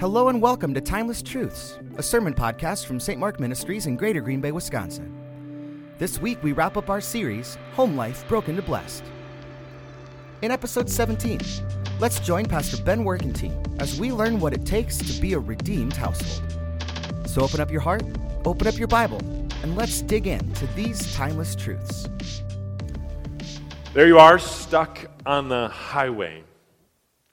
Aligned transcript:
Hello 0.00 0.28
and 0.28 0.40
welcome 0.40 0.72
to 0.74 0.80
Timeless 0.80 1.22
Truths, 1.22 1.76
a 1.96 2.04
sermon 2.04 2.32
podcast 2.32 2.86
from 2.86 3.00
St. 3.00 3.18
Mark 3.18 3.40
Ministries 3.40 3.86
in 3.86 3.96
Greater 3.96 4.20
Green 4.20 4.40
Bay, 4.40 4.52
Wisconsin. 4.52 5.92
This 5.98 6.20
week 6.20 6.40
we 6.40 6.52
wrap 6.52 6.76
up 6.76 6.88
our 6.88 7.00
series, 7.00 7.58
Home 7.72 7.96
Life 7.96 8.24
Broken 8.28 8.54
to 8.54 8.62
Blessed. 8.62 9.02
In 10.42 10.52
episode 10.52 10.88
17, 10.88 11.40
let's 11.98 12.20
join 12.20 12.44
Pastor 12.44 12.80
Ben 12.84 13.02
Workentine 13.02 13.60
as 13.80 13.98
we 13.98 14.12
learn 14.12 14.38
what 14.38 14.52
it 14.52 14.64
takes 14.64 14.98
to 14.98 15.20
be 15.20 15.32
a 15.32 15.38
redeemed 15.40 15.96
household. 15.96 16.44
So 17.26 17.42
open 17.42 17.60
up 17.60 17.72
your 17.72 17.80
heart, 17.80 18.04
open 18.44 18.68
up 18.68 18.78
your 18.78 18.86
Bible, 18.86 19.18
and 19.64 19.74
let's 19.74 20.00
dig 20.02 20.28
into 20.28 20.68
these 20.76 21.12
timeless 21.16 21.56
truths. 21.56 22.08
There 23.94 24.06
you 24.06 24.20
are, 24.20 24.38
stuck 24.38 25.10
on 25.26 25.48
the 25.48 25.66
highway, 25.66 26.44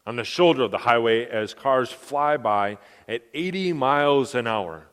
on 0.06 0.16
the 0.16 0.24
shoulder 0.24 0.64
of 0.64 0.72
the 0.72 0.78
highway 0.78 1.26
as 1.26 1.54
cars 1.54 1.92
fly 1.92 2.38
by 2.38 2.78
at 3.08 3.24
80 3.34 3.74
miles 3.74 4.36
an 4.36 4.48
hour. 4.48 4.88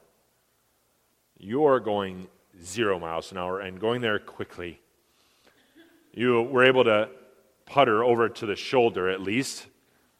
You're 1.38 1.80
going 1.80 2.28
zero 2.62 2.98
miles 2.98 3.32
an 3.32 3.38
hour 3.38 3.60
and 3.60 3.80
going 3.80 4.00
there 4.00 4.18
quickly. 4.18 4.80
You 6.12 6.42
were 6.42 6.64
able 6.64 6.84
to 6.84 7.08
putter 7.66 8.04
over 8.04 8.28
to 8.28 8.46
the 8.46 8.56
shoulder 8.56 9.08
at 9.08 9.20
least. 9.20 9.66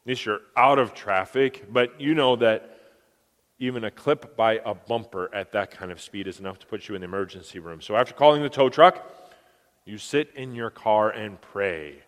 At 0.05 0.09
least 0.09 0.27
you're 0.27 0.41
out 0.57 0.79
of 0.79 0.95
traffic, 0.95 1.67
but 1.71 2.01
you 2.01 2.15
know 2.15 2.37
that 2.37 2.81
even 3.59 3.85
a 3.85 3.91
clip 3.91 4.37
by 4.37 4.61
a 4.65 4.75
bumper 4.75 5.33
at 5.33 5.53
that 5.53 5.71
kind 5.71 5.93
of 5.93 6.01
speed 6.01 6.27
is 6.27 6.41
enough 6.41 6.59
to 6.59 6.67
put 6.67 6.89
you 6.89 6.97
in 6.97 7.01
the 7.01 7.05
emergency 7.05 7.61
room. 7.61 7.81
So 7.81 7.95
after 7.95 8.13
calling 8.13 8.43
the 8.43 8.49
tow 8.49 8.69
truck, 8.69 9.09
you 9.85 9.99
sit 9.99 10.33
in 10.35 10.55
your 10.55 10.71
car 10.71 11.11
and 11.11 11.41
pray. 11.41 12.03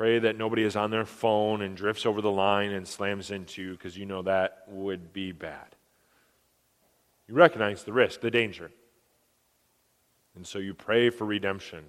Pray 0.00 0.18
that 0.18 0.38
nobody 0.38 0.62
is 0.62 0.76
on 0.76 0.90
their 0.90 1.04
phone 1.04 1.60
and 1.60 1.76
drifts 1.76 2.06
over 2.06 2.22
the 2.22 2.30
line 2.30 2.72
and 2.72 2.88
slams 2.88 3.30
into 3.30 3.60
you 3.60 3.72
because 3.72 3.98
you 3.98 4.06
know 4.06 4.22
that 4.22 4.62
would 4.66 5.12
be 5.12 5.30
bad. 5.30 5.76
You 7.28 7.34
recognize 7.34 7.82
the 7.82 7.92
risk, 7.92 8.22
the 8.22 8.30
danger. 8.30 8.70
And 10.34 10.46
so 10.46 10.58
you 10.58 10.72
pray 10.72 11.10
for 11.10 11.26
redemption. 11.26 11.84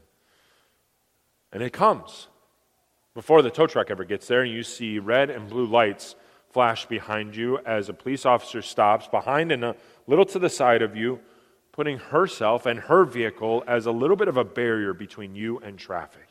And 1.53 1.63
it 1.63 1.71
comes. 1.71 2.27
Before 3.13 3.41
the 3.41 3.49
tow 3.49 3.65
truck 3.65 3.89
ever 3.89 4.03
gets 4.03 4.27
there, 4.27 4.43
you 4.43 4.63
see 4.63 4.99
red 4.99 5.29
and 5.29 5.49
blue 5.49 5.65
lights 5.65 6.15
flash 6.49 6.85
behind 6.85 7.33
you 7.33 7.59
as 7.59 7.87
a 7.87 7.93
police 7.93 8.25
officer 8.25 8.61
stops 8.61 9.07
behind 9.07 9.53
and 9.53 9.63
a 9.63 9.77
little 10.05 10.25
to 10.25 10.39
the 10.39 10.49
side 10.49 10.81
of 10.81 10.97
you 10.97 11.21
putting 11.71 11.97
herself 11.97 12.65
and 12.65 12.77
her 12.77 13.05
vehicle 13.05 13.63
as 13.67 13.85
a 13.85 13.91
little 13.93 14.17
bit 14.17 14.27
of 14.27 14.35
a 14.35 14.43
barrier 14.43 14.93
between 14.93 15.33
you 15.33 15.59
and 15.59 15.79
traffic. 15.79 16.30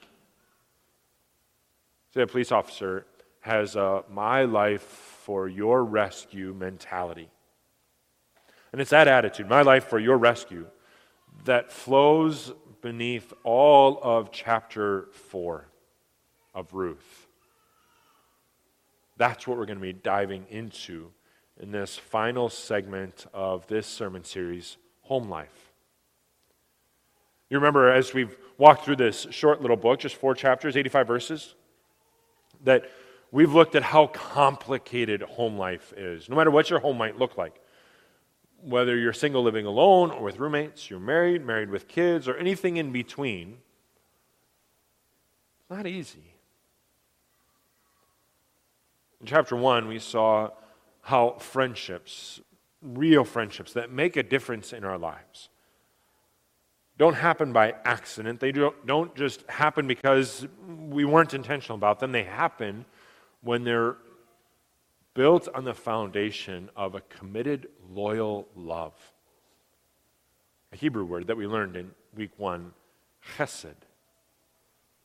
So, 2.12 2.22
a 2.22 2.26
police 2.26 2.50
officer 2.50 3.06
has 3.40 3.76
a 3.76 4.02
my 4.10 4.42
life 4.42 4.82
for 4.82 5.48
your 5.48 5.84
rescue 5.84 6.52
mentality. 6.52 7.30
And 8.72 8.80
it's 8.80 8.90
that 8.90 9.08
attitude, 9.08 9.48
my 9.48 9.62
life 9.62 9.84
for 9.84 9.98
your 9.98 10.16
rescue, 10.16 10.66
that 11.44 11.72
flows 11.72 12.52
beneath 12.82 13.32
all 13.44 13.98
of 14.02 14.32
chapter 14.32 15.08
4 15.12 15.66
of 16.54 16.74
Ruth. 16.74 17.26
That's 19.16 19.46
what 19.46 19.58
we're 19.58 19.66
going 19.66 19.78
to 19.78 19.82
be 19.82 19.92
diving 19.92 20.46
into 20.50 21.10
in 21.60 21.70
this 21.70 21.96
final 21.96 22.48
segment 22.48 23.26
of 23.34 23.66
this 23.66 23.86
sermon 23.86 24.24
series 24.24 24.78
home 25.02 25.28
life. 25.28 25.72
You 27.50 27.58
remember 27.58 27.90
as 27.90 28.14
we've 28.14 28.36
walked 28.58 28.84
through 28.84 28.96
this 28.96 29.26
short 29.30 29.60
little 29.60 29.76
book, 29.76 30.00
just 30.00 30.16
four 30.16 30.34
chapters, 30.34 30.76
85 30.76 31.06
verses, 31.06 31.54
that 32.64 32.90
we've 33.30 33.52
looked 33.52 33.74
at 33.74 33.82
how 33.82 34.08
complicated 34.08 35.22
home 35.22 35.56
life 35.56 35.92
is, 35.96 36.28
no 36.28 36.36
matter 36.36 36.50
what 36.50 36.70
your 36.70 36.80
home 36.80 36.98
might 36.98 37.18
look 37.18 37.36
like. 37.36 37.60
Whether 38.62 38.96
you're 38.96 39.12
single 39.12 39.42
living 39.42 39.64
alone 39.64 40.10
or 40.10 40.22
with 40.22 40.38
roommates, 40.38 40.90
you're 40.90 41.00
married, 41.00 41.44
married 41.44 41.70
with 41.70 41.88
kids, 41.88 42.28
or 42.28 42.36
anything 42.36 42.76
in 42.76 42.92
between, 42.92 43.58
it's 45.60 45.70
not 45.70 45.86
easy. 45.86 46.34
In 49.20 49.26
chapter 49.26 49.56
1, 49.56 49.88
we 49.88 49.98
saw 49.98 50.50
how 51.02 51.36
friendships 51.38 52.40
real 52.82 53.24
friendships 53.24 53.74
that 53.74 53.90
make 53.90 54.16
a 54.16 54.22
difference 54.22 54.72
in 54.72 54.84
our 54.84 54.98
lives 54.98 55.49
don't 57.00 57.14
happen 57.14 57.50
by 57.50 57.74
accident. 57.86 58.40
They 58.40 58.52
don't, 58.52 59.14
just 59.14 59.42
happen 59.48 59.86
because 59.86 60.46
we 60.68 61.06
weren't 61.06 61.32
intentional 61.32 61.76
about 61.76 61.98
them. 61.98 62.12
They 62.12 62.24
happen 62.24 62.84
when 63.40 63.64
they're 63.64 63.96
built 65.14 65.48
on 65.54 65.64
the 65.64 65.72
foundation 65.72 66.68
of 66.76 66.94
a 66.94 67.00
committed, 67.00 67.68
loyal 67.90 68.46
love. 68.54 68.92
A 70.74 70.76
Hebrew 70.76 71.06
word 71.06 71.28
that 71.28 71.38
we 71.38 71.46
learned 71.46 71.74
in 71.74 71.90
week 72.14 72.32
one, 72.36 72.72
chesed. 73.38 73.76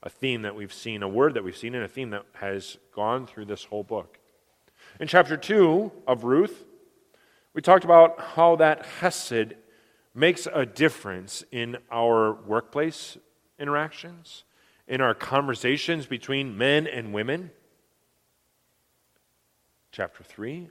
A 0.03 0.09
theme 0.09 0.41
that 0.41 0.53
we've 0.53 0.73
seen, 0.73 1.01
a 1.01 1.07
word 1.07 1.33
that 1.35 1.45
we've 1.45 1.56
seen, 1.56 1.75
and 1.75 1.85
a 1.85 1.88
theme 1.88 2.09
that 2.09 2.25
has 2.33 2.75
gone 2.94 3.25
through 3.25 3.45
this 3.45 3.63
whole 3.63 3.85
book. 3.85 4.19
In 5.00 5.07
chapter 5.07 5.38
2 5.38 5.89
of 6.07 6.25
Ruth, 6.25 6.66
we 7.53 7.62
talked 7.62 7.85
about 7.85 8.19
how 8.19 8.57
that 8.57 8.85
chesed 9.00 9.53
makes 10.15 10.47
a 10.51 10.65
difference 10.65 11.43
in 11.51 11.77
our 11.91 12.31
workplace 12.31 13.17
interactions, 13.59 14.45
in 14.87 15.01
our 15.01 15.13
conversations 15.13 16.05
between 16.05 16.57
men 16.57 16.87
and 16.87 17.13
women. 17.13 17.51
Chapter 19.91 20.23
3, 20.23 20.69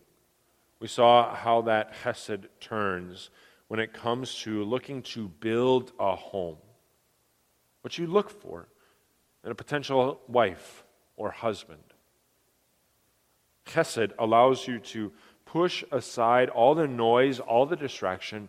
we 0.80 0.88
saw 0.88 1.34
how 1.34 1.60
that 1.62 1.94
chesed 2.02 2.46
turns 2.58 3.30
when 3.68 3.80
it 3.80 3.92
comes 3.92 4.34
to 4.40 4.64
looking 4.64 5.02
to 5.02 5.28
build 5.28 5.92
a 6.00 6.16
home. 6.16 6.56
What 7.82 7.98
you 7.98 8.06
look 8.06 8.30
for 8.30 8.68
in 9.44 9.50
a 9.50 9.54
potential 9.54 10.20
wife 10.26 10.84
or 11.16 11.30
husband. 11.30 11.82
Chesed 13.66 14.12
allows 14.18 14.66
you 14.66 14.78
to 14.78 15.12
push 15.44 15.84
aside 15.92 16.48
all 16.48 16.74
the 16.74 16.88
noise, 16.88 17.40
all 17.40 17.66
the 17.66 17.76
distraction, 17.76 18.48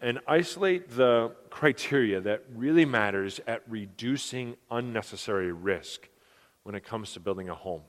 and 0.00 0.20
isolate 0.26 0.90
the 0.90 1.32
criteria 1.50 2.20
that 2.20 2.44
really 2.54 2.84
matters 2.84 3.40
at 3.46 3.62
reducing 3.68 4.56
unnecessary 4.70 5.52
risk 5.52 6.08
when 6.62 6.74
it 6.74 6.84
comes 6.84 7.12
to 7.12 7.20
building 7.20 7.48
a 7.48 7.54
home. 7.54 7.82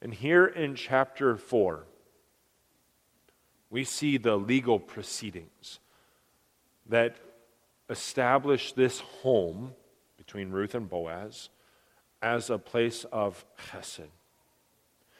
And 0.00 0.14
here 0.14 0.46
in 0.46 0.74
chapter 0.74 1.36
4, 1.36 1.84
we 3.70 3.84
see 3.84 4.16
the 4.16 4.36
legal 4.36 4.78
proceedings 4.78 5.80
that 6.88 7.16
establish 7.90 8.72
this 8.72 9.00
home 9.00 9.72
between 10.16 10.50
Ruth 10.50 10.74
and 10.74 10.88
Boaz 10.88 11.50
as 12.22 12.48
a 12.50 12.58
place 12.58 13.04
of 13.12 13.44
chesed. 13.68 14.08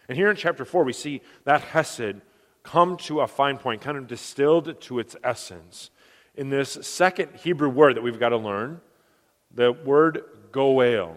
And 0.09 0.17
here 0.17 0.31
in 0.31 0.37
chapter 0.37 0.65
4, 0.65 0.85
we 0.85 0.93
see 0.93 1.21
that 1.45 1.63
Hesed 1.63 2.21
come 2.67 2.97
to 2.97 3.21
a 3.21 3.27
fine 3.27 3.59
point, 3.59 3.81
kind 3.81 3.97
of 3.97 4.09
distilled 4.09 4.81
to 4.81 4.99
its 4.99 5.15
essence. 5.23 5.91
In 6.35 6.51
this 6.51 6.77
second 6.83 7.31
Hebrew 7.37 7.69
word 7.69 7.97
that 7.97 8.03
we've 8.03 8.19
got 8.19 8.31
to 8.31 8.37
learn, 8.37 8.81
the 9.55 9.73
word 9.73 10.25
goel. 10.51 11.17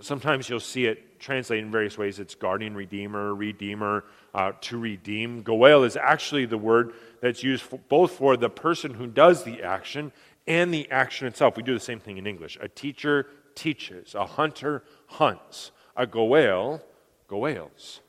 Sometimes 0.00 0.48
you'll 0.48 0.60
see 0.60 0.86
it 0.86 1.20
translated 1.20 1.64
in 1.64 1.70
various 1.70 1.96
ways. 1.96 2.18
It's 2.18 2.34
guardian, 2.34 2.74
redeemer, 2.74 3.32
redeemer, 3.32 4.04
uh, 4.34 4.52
to 4.62 4.76
redeem. 4.76 5.42
Goel 5.42 5.84
is 5.84 5.96
actually 5.96 6.46
the 6.46 6.58
word 6.58 6.92
that's 7.20 7.44
used 7.44 7.62
for, 7.62 7.78
both 7.88 8.12
for 8.12 8.36
the 8.36 8.50
person 8.50 8.92
who 8.92 9.06
does 9.06 9.44
the 9.44 9.62
action 9.62 10.10
and 10.48 10.74
the 10.74 10.90
action 10.90 11.28
itself. 11.28 11.56
We 11.56 11.62
do 11.62 11.74
the 11.74 11.80
same 11.80 12.00
thing 12.00 12.18
in 12.18 12.26
English. 12.26 12.58
A 12.60 12.66
teacher 12.66 13.28
teaches, 13.54 14.16
a 14.16 14.26
hunter 14.26 14.82
hunts. 15.06 15.70
A 15.96 16.06
goel, 16.06 16.82
goels. 17.28 18.00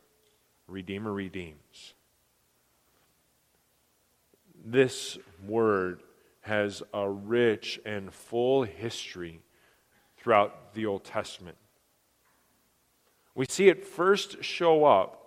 Redeemer 0.68 1.12
redeems. 1.12 1.94
This 4.65 5.18
word 5.45 6.01
has 6.42 6.83
a 6.94 7.10
rich 7.10 7.80
and 7.86 8.13
full 8.13 8.63
history 8.63 9.42
throughout 10.18 10.74
the 10.74 10.86
Old 10.86 11.04
Testament. 11.04 11.57
We 13.36 13.45
see 13.50 13.68
it 13.68 13.86
first 13.86 14.44
show 14.44 14.86
up 14.86 15.24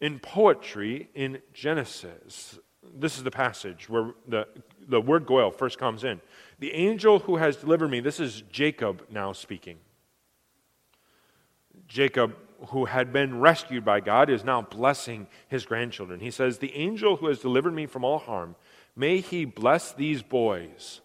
in 0.00 0.18
poetry 0.18 1.08
in 1.14 1.40
Genesis. 1.52 2.58
This 2.94 3.16
is 3.16 3.24
the 3.24 3.30
passage 3.30 3.88
where 3.88 4.12
the, 4.28 4.46
the 4.86 5.00
word 5.00 5.26
goel 5.26 5.50
first 5.50 5.78
comes 5.78 6.04
in. 6.04 6.20
The 6.58 6.72
angel 6.72 7.20
who 7.20 7.36
has 7.36 7.56
delivered 7.56 7.88
me, 7.88 8.00
this 8.00 8.20
is 8.20 8.42
Jacob 8.50 9.06
now 9.10 9.32
speaking. 9.32 9.78
Jacob, 11.88 12.36
who 12.70 12.86
had 12.86 13.12
been 13.12 13.40
rescued 13.40 13.84
by 13.84 14.00
God, 14.00 14.30
is 14.30 14.44
now 14.44 14.62
blessing 14.62 15.26
his 15.48 15.64
grandchildren. 15.64 16.20
He 16.20 16.30
says, 16.30 16.58
The 16.58 16.74
angel 16.74 17.16
who 17.16 17.26
has 17.26 17.38
delivered 17.38 17.74
me 17.74 17.86
from 17.86 18.04
all 18.04 18.18
harm, 18.18 18.56
may 18.96 19.20
he 19.20 19.44
bless 19.44 19.92
these 19.92 20.22
boys. 20.22 21.00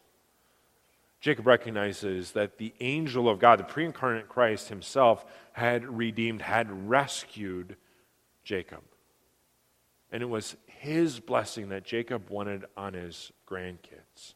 Jacob 1.21 1.47
recognizes 1.47 2.31
that 2.31 2.57
the 2.57 2.73
angel 2.79 3.27
of 3.27 3.39
God, 3.39 3.59
the 3.59 3.65
pre 3.65 3.85
incarnate 3.85 4.29
Christ 4.29 4.69
himself, 4.69 5.25
had 5.51 5.85
redeemed, 5.85 6.41
had 6.41 6.89
rescued 6.89 7.75
Jacob. 8.43 8.83
And 10.11 10.23
it 10.23 10.27
was 10.27 10.55
his 10.65 11.19
blessing 11.19 11.69
that 11.69 11.83
Jacob 11.83 12.29
wanted 12.29 12.65
on 12.77 12.93
his 12.93 13.31
grandkids. 13.47 14.33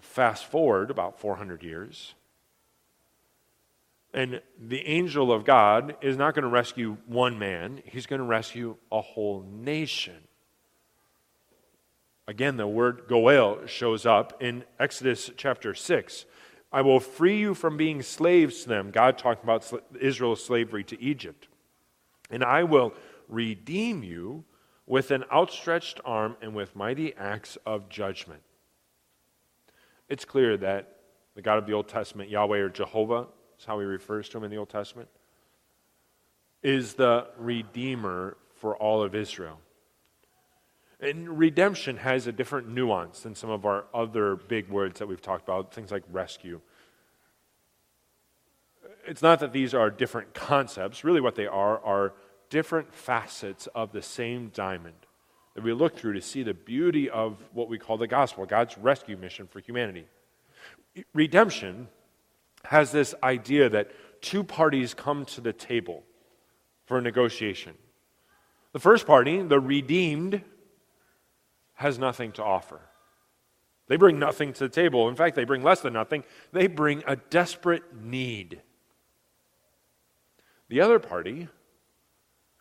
Fast 0.00 0.46
forward 0.46 0.90
about 0.90 1.20
400 1.20 1.62
years, 1.62 2.14
and 4.14 4.42
the 4.58 4.86
angel 4.86 5.32
of 5.32 5.44
God 5.44 5.96
is 6.02 6.16
not 6.16 6.34
going 6.34 6.42
to 6.42 6.48
rescue 6.48 6.98
one 7.06 7.38
man, 7.38 7.82
he's 7.84 8.06
going 8.06 8.20
to 8.20 8.26
rescue 8.26 8.76
a 8.90 9.00
whole 9.00 9.44
nation. 9.50 10.16
Again, 12.28 12.56
the 12.56 12.66
word 12.66 13.02
Goel 13.08 13.66
shows 13.66 14.06
up 14.06 14.42
in 14.42 14.64
Exodus 14.78 15.30
chapter 15.36 15.74
6. 15.74 16.24
I 16.72 16.82
will 16.82 17.00
free 17.00 17.38
you 17.38 17.54
from 17.54 17.76
being 17.76 18.02
slaves 18.02 18.62
to 18.62 18.68
them. 18.68 18.90
God 18.90 19.18
talking 19.18 19.44
about 19.44 19.70
Israel's 20.00 20.44
slavery 20.44 20.84
to 20.84 21.00
Egypt. 21.02 21.48
And 22.30 22.44
I 22.44 22.64
will 22.64 22.94
redeem 23.28 24.02
you 24.02 24.44
with 24.86 25.10
an 25.10 25.24
outstretched 25.32 26.00
arm 26.04 26.36
and 26.40 26.54
with 26.54 26.76
mighty 26.76 27.14
acts 27.16 27.58
of 27.66 27.88
judgment. 27.88 28.42
It's 30.08 30.24
clear 30.24 30.56
that 30.58 30.96
the 31.34 31.42
God 31.42 31.58
of 31.58 31.66
the 31.66 31.72
Old 31.72 31.88
Testament, 31.88 32.30
Yahweh 32.30 32.58
or 32.58 32.68
Jehovah, 32.68 33.26
is 33.62 33.66
how 33.66 33.78
he 33.78 33.86
refers 33.86 34.28
to 34.28 34.38
him 34.38 34.44
in 34.44 34.50
the 34.50 34.56
Old 34.56 34.68
Testament, 34.68 35.08
is 36.62 36.94
the 36.94 37.28
Redeemer 37.38 38.36
for 38.56 38.76
all 38.76 39.02
of 39.02 39.14
Israel. 39.14 39.60
And 41.00 41.38
redemption 41.38 41.96
has 41.96 42.26
a 42.26 42.32
different 42.32 42.68
nuance 42.68 43.20
than 43.20 43.34
some 43.34 43.50
of 43.50 43.64
our 43.64 43.84
other 43.94 44.36
big 44.36 44.68
words 44.68 44.98
that 44.98 45.06
we've 45.06 45.22
talked 45.22 45.44
about, 45.44 45.72
things 45.72 45.90
like 45.90 46.02
rescue. 46.10 46.60
It's 49.06 49.22
not 49.22 49.40
that 49.40 49.52
these 49.52 49.74
are 49.74 49.90
different 49.90 50.34
concepts. 50.34 51.04
Really, 51.04 51.20
what 51.20 51.34
they 51.34 51.46
are 51.46 51.80
are 51.84 52.14
different 52.50 52.92
facets 52.92 53.68
of 53.74 53.92
the 53.92 54.02
same 54.02 54.50
diamond 54.54 54.94
that 55.54 55.64
we 55.64 55.72
look 55.72 55.96
through 55.96 56.14
to 56.14 56.20
see 56.20 56.42
the 56.42 56.54
beauty 56.54 57.10
of 57.10 57.36
what 57.52 57.68
we 57.68 57.78
call 57.78 57.96
the 57.96 58.06
gospel, 58.06 58.44
God's 58.44 58.76
rescue 58.78 59.16
mission 59.16 59.46
for 59.46 59.60
humanity. 59.60 60.06
Redemption 61.14 61.88
has 62.64 62.92
this 62.92 63.14
idea 63.22 63.68
that 63.68 63.90
two 64.20 64.44
parties 64.44 64.94
come 64.94 65.24
to 65.26 65.40
the 65.40 65.52
table 65.52 66.04
for 66.86 66.98
a 66.98 67.02
negotiation. 67.02 67.74
The 68.72 68.78
first 68.78 69.06
party, 69.06 69.42
the 69.42 69.60
redeemed, 69.60 70.42
has 71.74 71.98
nothing 71.98 72.32
to 72.32 72.44
offer. 72.44 72.80
They 73.88 73.96
bring 73.96 74.18
nothing 74.18 74.52
to 74.54 74.64
the 74.64 74.68
table. 74.68 75.08
In 75.08 75.16
fact, 75.16 75.36
they 75.36 75.44
bring 75.44 75.62
less 75.62 75.80
than 75.80 75.92
nothing. 75.92 76.24
They 76.52 76.66
bring 76.66 77.02
a 77.06 77.16
desperate 77.16 77.82
need. 77.94 78.62
The 80.68 80.80
other 80.80 80.98
party 80.98 81.48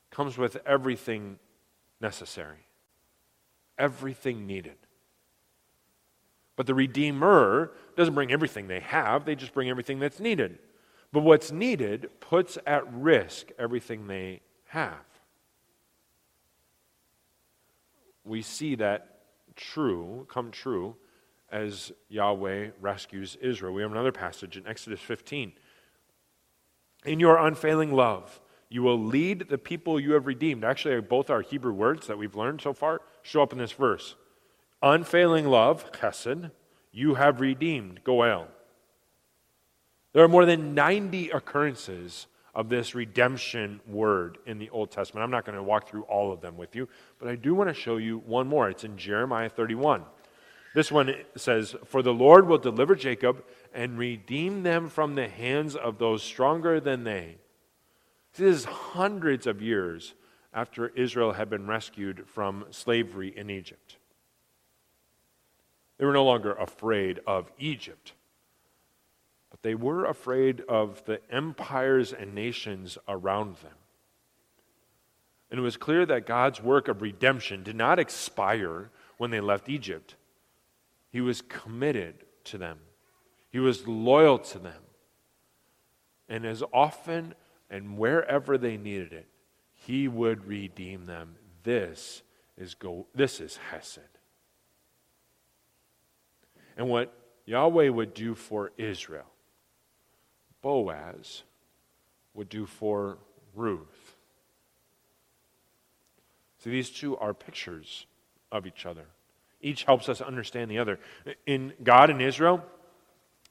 comes 0.10 0.38
with 0.38 0.58
everything 0.66 1.40
necessary, 2.02 2.68
everything 3.78 4.46
needed. 4.46 4.76
But 6.58 6.66
the 6.66 6.74
Redeemer 6.74 7.72
doesn't 8.02 8.16
bring 8.16 8.32
everything 8.32 8.68
they 8.68 8.80
have, 8.80 9.26
they 9.26 9.36
just 9.36 9.54
bring 9.54 9.70
everything 9.70 10.00
that's 10.00 10.20
needed. 10.20 10.58
But 11.14 11.22
what's 11.22 11.52
needed 11.52 12.10
puts 12.20 12.58
at 12.66 12.92
risk 12.92 13.50
everything 13.60 14.08
they 14.08 14.42
have. 14.68 15.06
We 18.24 18.42
see 18.42 18.76
that 18.76 19.20
true, 19.56 20.26
come 20.30 20.52
true, 20.52 20.96
as 21.52 21.92
Yahweh 22.10 22.70
rescues 22.80 23.38
Israel. 23.42 23.74
We 23.74 23.82
have 23.82 23.92
another 23.92 24.12
passage 24.12 24.58
in 24.58 24.66
Exodus 24.66 25.02
15. 25.02 25.52
In 27.06 27.20
your 27.20 27.38
unfailing 27.38 27.94
love, 27.94 28.40
you 28.70 28.82
will 28.84 29.00
lead 29.00 29.50
the 29.50 29.58
people 29.58 30.00
you 30.00 30.14
have 30.14 30.28
redeemed. 30.28 30.64
Actually, 30.64 31.02
both 31.02 31.30
our 31.30 31.42
Hebrew 31.42 31.74
words 31.74 32.08
that 32.08 32.18
we've 32.18 32.36
learned 32.36 32.62
so 32.62 32.74
far 32.74 33.02
show 33.22 33.44
up 33.44 33.52
in 33.52 33.60
this 33.60 33.74
verse. 33.74 34.16
Unfailing 34.82 35.48
love, 35.48 35.92
chesed, 35.92 36.52
you 36.92 37.16
have 37.16 37.42
redeemed, 37.42 38.04
goel. 38.04 38.48
There 40.14 40.24
are 40.24 40.28
more 40.28 40.46
than 40.46 40.74
90 40.74 41.30
occurrences 41.30 42.28
of 42.54 42.68
this 42.68 42.94
redemption 42.94 43.80
word 43.88 44.38
in 44.46 44.60
the 44.60 44.70
Old 44.72 44.92
Testament. 44.92 45.24
I'm 45.24 45.32
not 45.32 45.46
going 45.46 45.58
to 45.58 45.64
walk 45.64 45.88
through 45.88 46.04
all 46.04 46.34
of 46.34 46.42
them 46.42 46.58
with 46.58 46.76
you, 46.76 46.90
but 47.18 47.30
I 47.30 47.36
do 47.36 47.56
want 47.56 47.70
to 47.70 47.74
show 47.74 47.98
you 47.98 48.20
one 48.26 48.48
more. 48.48 48.70
It's 48.70 48.84
in 48.84 48.98
Jeremiah 48.98 49.50
31. 49.50 50.04
This 50.74 50.92
one 50.92 51.14
says, 51.36 51.76
For 51.86 52.02
the 52.02 52.14
Lord 52.14 52.48
will 52.48 52.58
deliver 52.58 52.96
Jacob 52.96 53.44
and 53.74 53.98
redeem 53.98 54.64
them 54.64 54.90
from 54.90 55.16
the 55.16 55.28
hands 55.28 55.76
of 55.76 55.98
those 55.98 56.24
stronger 56.24 56.80
than 56.80 57.04
they. 57.04 57.38
This 58.34 58.60
is 58.60 58.66
hundreds 58.66 59.48
of 59.48 59.62
years 59.62 60.14
after 60.54 60.90
Israel 60.90 61.34
had 61.34 61.50
been 61.50 61.68
rescued 61.68 62.28
from 62.28 62.66
slavery 62.72 63.34
in 63.36 63.50
Egypt. 63.50 63.98
They 66.02 66.06
were 66.06 66.14
no 66.14 66.26
longer 66.26 66.56
afraid 66.56 67.22
of 67.26 67.50
Egypt 67.58 68.16
but 69.52 69.62
they 69.62 69.76
were 69.76 70.06
afraid 70.06 70.62
of 70.62 71.04
the 71.06 71.20
empires 71.30 72.14
and 72.14 72.34
nations 72.34 72.98
around 73.08 73.58
them. 73.58 73.76
And 75.52 75.60
it 75.60 75.64
was 75.64 75.76
clear 75.76 76.06
that 76.06 76.26
God's 76.26 76.64
work 76.64 76.88
of 76.88 77.02
redemption 77.02 77.62
did 77.62 77.76
not 77.76 78.00
expire 78.00 78.90
when 79.18 79.30
they 79.30 79.42
left 79.42 79.68
Egypt. 79.68 80.16
He 81.12 81.20
was 81.20 81.42
committed 81.42 82.16
to 82.46 82.58
them, 82.58 82.80
He 83.52 83.60
was 83.60 83.86
loyal 83.86 84.40
to 84.40 84.58
them. 84.58 84.82
And 86.30 86.46
as 86.46 86.64
often 86.74 87.36
and 87.70 87.98
wherever 87.98 88.58
they 88.58 88.78
needed 88.78 89.12
it, 89.12 89.28
He 89.74 90.08
would 90.08 90.46
redeem 90.46 91.06
them. 91.06 91.36
This 91.64 92.24
is, 92.58 92.74
go, 92.74 93.08
this 93.14 93.42
is 93.42 93.58
Hesed. 93.58 94.00
And 96.78 96.90
what 96.90 97.14
Yahweh 97.46 97.90
would 97.90 98.14
do 98.14 98.36
for 98.36 98.72
Israel 98.78 99.26
Boaz 100.62 101.44
would 102.34 102.50
do 102.50 102.66
for 102.66 103.18
Ruth. 103.56 104.16
See, 106.64 106.70
these 106.70 106.90
two 106.90 107.18
are 107.18 107.34
pictures 107.34 108.06
of 108.52 108.68
each 108.68 108.86
other. 108.86 109.06
Each 109.62 109.84
helps 109.84 110.10
us 110.10 110.22
understand 110.22 110.70
the 110.70 110.80
other. 110.80 111.00
In 111.46 111.74
God 111.84 112.10
and 112.10 112.22
Israel, 112.22 112.64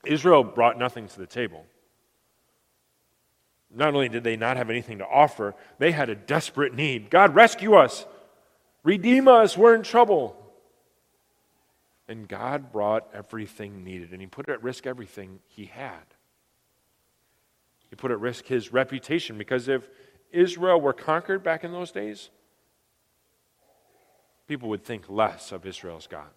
Israel 0.04 0.44
brought 0.44 0.78
nothing 0.78 1.08
to 1.08 1.18
the 1.18 1.26
table. 1.26 1.66
Not 3.72 3.94
only 3.94 4.08
did 4.08 4.24
they 4.24 4.36
not 4.36 4.56
have 4.56 4.70
anything 4.70 4.98
to 4.98 5.06
offer, 5.06 5.54
they 5.78 5.92
had 5.92 6.08
a 6.08 6.14
desperate 6.14 6.74
need. 6.74 7.10
God, 7.10 7.34
rescue 7.34 7.74
us, 7.74 8.06
redeem 8.82 9.28
us, 9.28 9.56
we're 9.56 9.74
in 9.74 9.82
trouble. 9.82 10.36
And 12.10 12.28
God 12.28 12.72
brought 12.72 13.08
everything 13.14 13.84
needed, 13.84 14.12
and 14.12 14.20
He 14.20 14.26
put 14.26 14.50
at 14.50 14.62
risk 14.62 14.86
everything 14.86 15.38
He 15.46 15.64
had. 15.64 16.04
He 17.90 17.96
put 17.96 18.12
at 18.12 18.20
risk 18.20 18.46
his 18.46 18.72
reputation 18.72 19.36
because 19.36 19.68
if 19.68 19.88
Israel 20.30 20.80
were 20.80 20.92
conquered 20.92 21.42
back 21.42 21.64
in 21.64 21.72
those 21.72 21.90
days, 21.90 22.30
people 24.46 24.68
would 24.68 24.84
think 24.84 25.10
less 25.10 25.50
of 25.50 25.66
Israel's 25.66 26.06
God. 26.06 26.30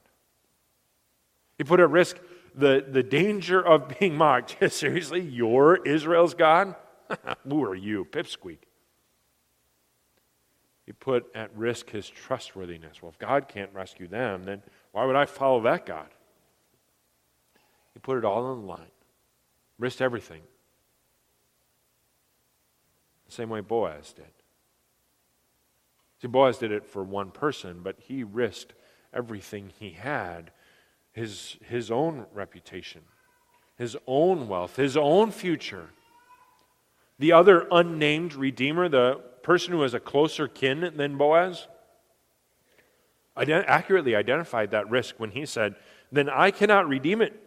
He 1.60 1.63
put 1.63 1.80
at 1.80 1.92
risk 1.92 2.18
the, 2.56 2.84
the 2.88 3.03
danger 3.03 3.63
of 3.63 3.94
being 4.00 4.18
mocked. 4.18 4.58
Seriously, 4.74 5.22
you're 5.22 5.75
Israel's 5.86 6.34
God? 6.34 6.75
Who 7.48 7.63
are 7.63 7.75
you, 7.75 8.06
pipsqueak? 8.06 8.58
He 10.86 10.92
put 10.92 11.25
at 11.34 11.56
risk 11.56 11.90
his 11.90 12.10
trustworthiness. 12.10 13.02
Well, 13.02 13.12
if 13.12 13.20
God 13.20 13.48
can't 13.48 13.74
rescue 13.74 14.08
them, 14.08 14.44
then 14.44 14.62
why 14.92 15.06
would 15.06 15.16
I 15.16 15.25
follow 15.25 15.62
that 15.62 15.86
God? 15.86 16.08
He 17.94 18.00
put 18.00 18.18
it 18.18 18.25
all 18.25 18.46
on 18.46 18.62
the 18.62 18.68
line, 18.68 18.92
risked 19.78 20.02
everything 20.02 20.42
The 23.25 23.32
same 23.32 23.50
way 23.50 23.62
Boaz 23.62 24.13
did. 24.13 24.25
See, 26.22 26.28
Boaz 26.28 26.58
did 26.58 26.72
it 26.72 26.86
for 26.86 27.04
one 27.04 27.32
person, 27.32 27.80
but 27.82 27.96
he 28.00 28.24
risked 28.24 28.74
everything 29.13 29.72
he 29.80 29.92
had 29.92 30.52
his, 31.13 31.58
his 31.66 31.90
own 31.90 32.25
reputation, 32.34 33.02
his 33.78 33.96
own 34.08 34.48
wealth, 34.48 34.75
his 34.75 34.98
own 34.98 35.32
future. 35.32 35.90
The 37.20 37.32
other 37.32 37.68
unnamed 37.72 38.34
redeemer, 38.34 38.90
the 38.90 39.22
person 39.44 39.74
who 39.74 39.80
was 39.80 39.94
a 39.94 40.00
closer 40.00 40.48
kin 40.48 40.94
than 40.96 41.18
Boaz, 41.18 41.68
accurately 43.36 44.16
identified 44.16 44.72
that 44.72 44.90
risk 44.90 45.16
when 45.20 45.32
he 45.32 45.46
said, 45.46 45.76
Then 46.12 46.30
I 46.30 46.52
cannot 46.52 46.88
redeem 46.88 47.22
it 47.22 47.40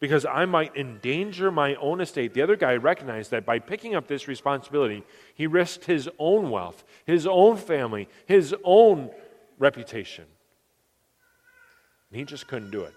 because 0.00 0.24
I 0.24 0.44
might 0.44 0.76
endanger 0.76 1.50
my 1.50 1.74
own 1.76 2.00
estate. 2.00 2.34
The 2.34 2.42
other 2.42 2.56
guy 2.56 2.76
recognized 2.76 3.30
that 3.32 3.44
by 3.44 3.58
picking 3.58 3.96
up 3.96 4.06
this 4.06 4.28
responsibility, 4.28 5.02
he 5.34 5.46
risked 5.46 5.86
his 5.86 6.08
own 6.18 6.50
wealth, 6.50 6.84
his 7.04 7.26
own 7.26 7.56
family, 7.56 8.08
his 8.26 8.54
own 8.62 9.10
reputation. 9.58 10.26
And 12.10 12.18
he 12.18 12.24
just 12.24 12.46
couldn't 12.46 12.70
do 12.70 12.82
it. 12.82 12.94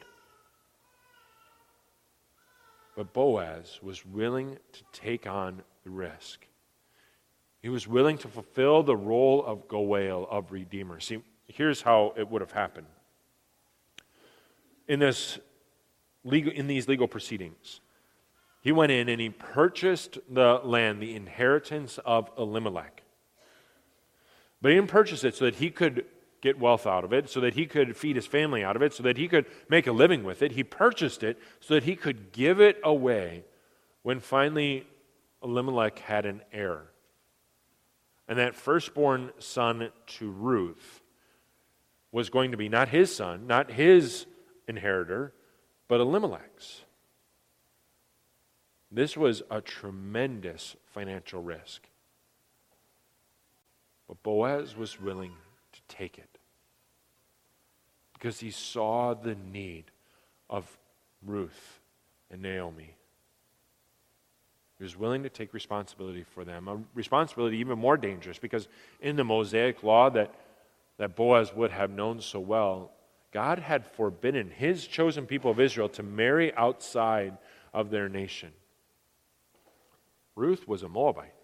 But 2.96 3.14
Boaz 3.14 3.80
was 3.82 4.06
willing 4.06 4.58
to 4.74 4.84
take 4.92 5.26
on 5.26 5.64
the 5.84 5.90
risk. 5.90 6.46
He 7.62 7.70
was 7.70 7.88
willing 7.88 8.18
to 8.20 8.28
fulfill 8.28 8.84
the 8.84 8.96
role 8.96 9.46
of 9.46 9.68
Goel, 9.68 10.28
of 10.30 10.52
Redeemer. 10.52 11.00
See, 11.00 11.22
here's 11.48 11.82
how 11.82 12.14
it 12.18 12.30
would 12.30 12.42
have 12.42 12.52
happened. 12.52 12.88
In, 14.88 15.00
this 15.00 15.38
legal, 16.24 16.52
in 16.52 16.68
these 16.68 16.88
legal 16.88 17.08
proceedings, 17.08 17.82
he 18.62 18.72
went 18.72 18.92
in 18.92 19.10
and 19.10 19.22
he 19.22 19.30
purchased 19.30 20.18
the 20.30 20.60
land, 20.64 21.02
the 21.02 21.16
inheritance 21.16 22.00
of 22.04 22.30
Elimelech. 22.38 23.04
But 24.62 24.70
he 24.70 24.76
didn't 24.76 24.90
purchase 24.90 25.24
it 25.24 25.36
so 25.36 25.46
that 25.46 25.56
he 25.56 25.70
could 25.70 26.06
get 26.42 26.60
wealth 26.60 26.88
out 26.88 27.04
of 27.04 27.14
it, 27.14 27.30
so 27.30 27.40
that 27.40 27.54
he 27.54 27.68
could 27.68 27.96
feed 27.96 28.16
his 28.16 28.26
family 28.26 28.64
out 28.64 28.76
of 28.76 28.82
it, 28.82 28.94
so 28.94 29.04
that 29.04 29.18
he 29.18 29.28
could 29.28 29.46
make 29.70 29.86
a 29.86 29.92
living 29.92 30.24
with 30.24 30.42
it. 30.42 30.52
He 30.54 30.64
purchased 30.64 31.24
it 31.24 31.40
so 31.60 31.76
that 31.76 31.84
he 31.84 31.96
could 31.96 32.32
give 32.32 32.60
it 32.60 32.80
away 32.84 33.44
when 34.02 34.20
finally 34.20 34.88
Elimelech 35.44 36.00
had 36.00 36.26
an 36.26 36.42
heir. 36.52 36.91
And 38.32 38.40
that 38.40 38.56
firstborn 38.56 39.32
son 39.40 39.90
to 40.08 40.32
Ruth 40.32 41.02
was 42.14 42.30
going 42.30 42.52
to 42.52 42.58
be 42.58 42.70
not 42.70 42.88
his 42.88 43.14
son, 43.14 43.46
not 43.46 43.72
his 43.72 44.26
inheritor, 44.70 45.34
but 45.90 46.00
Elimelech's. 46.00 46.86
This 48.90 49.18
was 49.18 49.44
a 49.52 49.60
tremendous 49.60 50.78
financial 50.86 51.44
risk. 51.44 51.90
But 54.08 54.24
Boaz 54.24 54.78
was 54.78 54.98
willing 54.98 55.34
to 55.74 55.82
take 55.90 56.18
it 56.18 56.38
because 58.14 58.40
he 58.40 58.50
saw 58.50 59.14
the 59.14 59.36
need 59.36 59.92
of 60.50 60.78
Ruth 61.22 61.82
and 62.30 62.42
Naomi. 62.42 62.96
He 64.82 64.84
was 64.84 64.98
willing 64.98 65.22
to 65.22 65.30
take 65.30 65.54
responsibility 65.54 66.24
for 66.24 66.44
them, 66.44 66.68
a 66.68 66.80
responsibility 66.96 67.58
even 67.58 67.78
more 67.78 67.98
dangerous 67.98 68.40
because 68.40 68.68
in 69.00 69.16
the 69.16 69.24
Mosaic 69.24 69.84
law 69.84 70.10
that, 70.10 70.34
that 70.98 71.16
Boaz 71.16 71.54
would 71.54 71.70
have 71.70 71.92
known 71.92 72.20
so 72.20 72.40
well, 72.40 72.90
God 73.32 73.60
had 73.60 73.86
forbidden 73.86 74.50
his 74.50 74.88
chosen 74.88 75.28
people 75.28 75.52
of 75.52 75.60
Israel 75.60 75.88
to 75.90 76.02
marry 76.02 76.52
outside 76.56 77.38
of 77.76 77.92
their 77.92 78.10
nation. 78.10 78.54
Ruth 80.36 80.68
was 80.68 80.82
a 80.82 80.90
Moabite, 80.90 81.36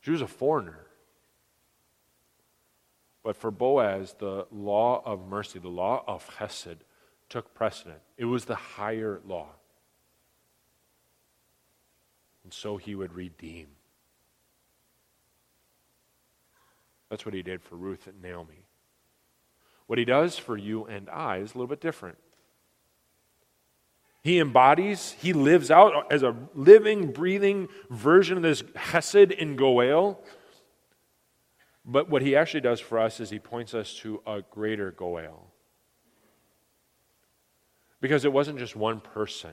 she 0.00 0.10
was 0.10 0.22
a 0.22 0.26
foreigner. 0.26 0.86
But 3.22 3.36
for 3.36 3.50
Boaz, 3.50 4.14
the 4.18 4.46
law 4.50 5.02
of 5.04 5.28
mercy, 5.28 5.58
the 5.58 5.68
law 5.68 6.02
of 6.06 6.26
chesed, 6.38 6.78
took 7.28 7.52
precedent. 7.52 8.00
It 8.16 8.24
was 8.24 8.46
the 8.46 8.54
higher 8.54 9.20
law. 9.26 9.48
And 12.48 12.54
so 12.54 12.78
he 12.78 12.94
would 12.94 13.12
redeem. 13.12 13.66
That's 17.10 17.26
what 17.26 17.34
he 17.34 17.42
did 17.42 17.60
for 17.60 17.76
Ruth 17.76 18.06
and 18.06 18.22
Naomi. 18.22 18.64
What 19.86 19.98
he 19.98 20.06
does 20.06 20.38
for 20.38 20.56
you 20.56 20.86
and 20.86 21.10
I 21.10 21.40
is 21.40 21.50
a 21.50 21.58
little 21.58 21.66
bit 21.66 21.82
different. 21.82 22.16
He 24.22 24.38
embodies, 24.38 25.14
he 25.20 25.34
lives 25.34 25.70
out 25.70 26.10
as 26.10 26.22
a 26.22 26.34
living, 26.54 27.12
breathing 27.12 27.68
version 27.90 28.38
of 28.38 28.42
this 28.42 28.62
Hesed 28.74 29.30
in 29.30 29.56
Goel. 29.56 30.18
But 31.84 32.08
what 32.08 32.22
he 32.22 32.34
actually 32.34 32.62
does 32.62 32.80
for 32.80 32.98
us 32.98 33.20
is 33.20 33.28
he 33.28 33.38
points 33.38 33.74
us 33.74 33.92
to 33.96 34.22
a 34.26 34.40
greater 34.40 34.90
Goel. 34.90 35.52
Because 38.00 38.24
it 38.24 38.32
wasn't 38.32 38.58
just 38.58 38.74
one 38.74 39.00
person 39.00 39.52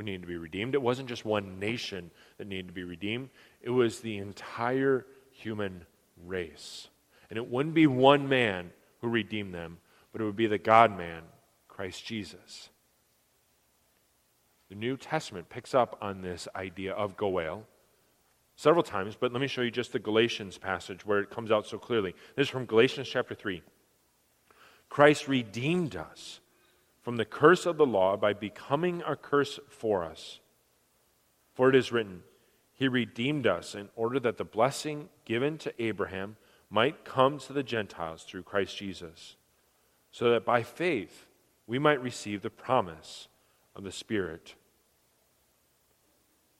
who 0.00 0.04
needed 0.04 0.22
to 0.22 0.28
be 0.28 0.38
redeemed, 0.38 0.74
it 0.74 0.80
wasn't 0.80 1.10
just 1.10 1.26
one 1.26 1.58
nation 1.58 2.10
that 2.38 2.46
needed 2.46 2.68
to 2.68 2.72
be 2.72 2.84
redeemed, 2.84 3.28
it 3.60 3.68
was 3.68 4.00
the 4.00 4.16
entire 4.16 5.04
human 5.30 5.84
race. 6.24 6.88
And 7.28 7.36
it 7.36 7.50
wouldn't 7.50 7.74
be 7.74 7.86
one 7.86 8.26
man 8.26 8.70
who 9.02 9.08
redeemed 9.08 9.52
them, 9.52 9.76
but 10.10 10.22
it 10.22 10.24
would 10.24 10.36
be 10.36 10.46
the 10.46 10.56
God 10.56 10.96
man, 10.96 11.20
Christ 11.68 12.02
Jesus. 12.02 12.70
The 14.70 14.74
New 14.74 14.96
Testament 14.96 15.50
picks 15.50 15.74
up 15.74 15.98
on 16.00 16.22
this 16.22 16.48
idea 16.56 16.94
of 16.94 17.18
Goel 17.18 17.66
several 18.56 18.82
times, 18.82 19.16
but 19.20 19.32
let 19.32 19.40
me 19.42 19.48
show 19.48 19.60
you 19.60 19.70
just 19.70 19.92
the 19.92 19.98
Galatians 19.98 20.56
passage 20.56 21.04
where 21.04 21.20
it 21.20 21.28
comes 21.28 21.50
out 21.50 21.66
so 21.66 21.76
clearly. 21.76 22.14
This 22.36 22.44
is 22.44 22.50
from 22.50 22.64
Galatians 22.64 23.06
chapter 23.06 23.34
3. 23.34 23.62
Christ 24.88 25.28
redeemed 25.28 25.94
us 25.94 26.40
from 27.02 27.16
the 27.16 27.24
curse 27.24 27.66
of 27.66 27.76
the 27.76 27.86
law 27.86 28.16
by 28.16 28.32
becoming 28.32 29.02
a 29.06 29.16
curse 29.16 29.58
for 29.68 30.04
us. 30.04 30.40
For 31.54 31.68
it 31.68 31.74
is 31.74 31.92
written, 31.92 32.22
He 32.72 32.88
redeemed 32.88 33.46
us 33.46 33.74
in 33.74 33.88
order 33.96 34.20
that 34.20 34.36
the 34.36 34.44
blessing 34.44 35.08
given 35.24 35.58
to 35.58 35.82
Abraham 35.82 36.36
might 36.68 37.04
come 37.04 37.38
to 37.38 37.52
the 37.52 37.62
Gentiles 37.62 38.22
through 38.22 38.44
Christ 38.44 38.76
Jesus, 38.76 39.36
so 40.12 40.30
that 40.30 40.44
by 40.44 40.62
faith 40.62 41.26
we 41.66 41.78
might 41.78 42.02
receive 42.02 42.42
the 42.42 42.50
promise 42.50 43.28
of 43.74 43.82
the 43.82 43.92
Spirit. 43.92 44.54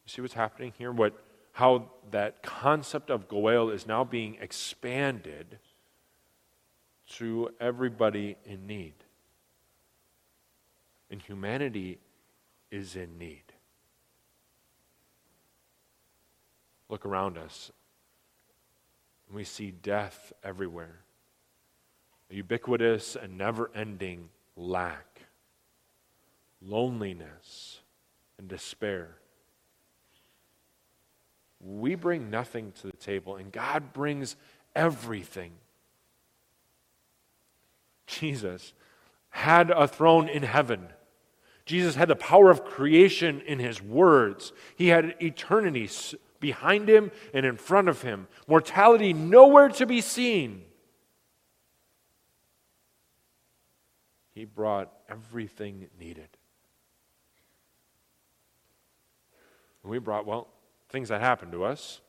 You 0.04 0.10
see 0.10 0.22
what's 0.22 0.34
happening 0.34 0.72
here? 0.76 0.90
What, 0.90 1.14
how 1.52 1.90
that 2.10 2.42
concept 2.42 3.10
of 3.10 3.28
Goel 3.28 3.70
is 3.70 3.86
now 3.86 4.04
being 4.04 4.36
expanded 4.40 5.58
to 7.10 7.50
everybody 7.60 8.36
in 8.44 8.66
need. 8.66 8.94
And 11.10 11.20
humanity 11.20 11.98
is 12.70 12.96
in 12.96 13.18
need. 13.18 13.42
Look 16.88 17.04
around 17.06 17.38
us, 17.38 17.70
and 19.26 19.36
we 19.36 19.44
see 19.44 19.70
death 19.70 20.32
everywhere 20.42 21.00
a 22.30 22.34
ubiquitous 22.34 23.16
and 23.16 23.36
never 23.36 23.72
ending 23.74 24.28
lack, 24.56 25.22
loneliness, 26.62 27.80
and 28.38 28.46
despair 28.46 29.16
we 31.60 31.94
bring 31.94 32.30
nothing 32.30 32.72
to 32.80 32.86
the 32.86 32.96
table, 32.96 33.36
and 33.36 33.52
God 33.52 33.92
brings 33.92 34.36
everything. 34.74 35.52
Jesus 38.06 38.72
had 39.28 39.70
a 39.70 39.86
throne 39.86 40.28
in 40.28 40.42
heaven. 40.42 40.88
Jesus 41.70 41.94
had 41.94 42.08
the 42.08 42.16
power 42.16 42.50
of 42.50 42.64
creation 42.64 43.42
in 43.42 43.60
his 43.60 43.80
words. 43.80 44.52
He 44.74 44.88
had 44.88 45.14
eternity 45.22 45.88
behind 46.40 46.90
him 46.90 47.12
and 47.32 47.46
in 47.46 47.56
front 47.56 47.88
of 47.88 48.02
him, 48.02 48.26
mortality 48.48 49.12
nowhere 49.12 49.68
to 49.68 49.86
be 49.86 50.00
seen. 50.00 50.64
He 54.32 54.44
brought 54.44 54.92
everything 55.08 55.86
needed. 55.96 56.26
we 59.84 60.00
brought, 60.00 60.26
well, 60.26 60.48
things 60.88 61.08
that 61.10 61.20
happened 61.20 61.52
to 61.52 61.62
us, 61.62 62.00